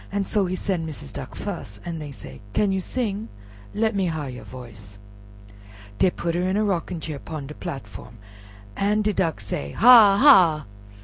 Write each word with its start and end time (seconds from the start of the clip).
So 0.23 0.47
he 0.47 0.55
sen' 0.55 0.83
Missis 0.83 1.11
Duck 1.11 1.35
fus, 1.35 1.79
an' 1.85 1.99
dey 1.99 2.09
said, 2.11 2.39
"Can 2.53 2.71
you 2.71 2.81
sing? 2.81 3.29
let 3.75 3.93
me 3.95 4.07
har 4.07 4.31
you 4.31 4.41
voice." 4.43 4.97
Dey 5.99 6.09
put 6.09 6.33
her 6.33 6.49
in 6.49 6.57
a 6.57 6.63
rocking 6.63 6.99
chair 6.99 7.19
'pon 7.19 7.45
de 7.45 7.53
platform, 7.53 8.17
an' 8.75 9.03
de 9.03 9.13
Duck 9.13 9.39
say, 9.39 9.73
"Hahh! 9.73 10.17
hahh!" 10.17 10.65